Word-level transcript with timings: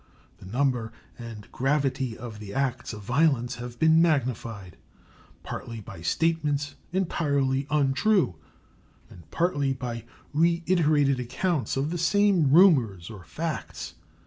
The 0.39 0.47
number 0.47 0.91
and 1.19 1.47
gravity 1.51 2.17
of 2.17 2.39
the 2.39 2.55
acts 2.55 2.91
of 2.91 3.03
violence 3.03 3.57
have 3.57 3.77
been 3.77 4.01
magnified 4.01 4.75
partly 5.43 5.79
by 5.79 6.01
statements 6.01 6.73
entirely 6.91 7.67
untrue 7.69 8.33
and 9.11 9.29
partly 9.29 9.73
by 9.73 10.05
reiterated 10.33 11.19
accounts 11.19 11.77
of 11.77 11.91
the 11.91 11.99
same 11.99 12.51
rumors 12.51 13.11
or 13.11 13.23
facts. 13.25 13.93